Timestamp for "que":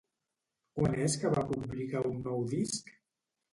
1.25-1.31